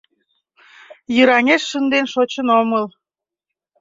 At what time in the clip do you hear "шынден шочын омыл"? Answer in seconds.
1.69-2.85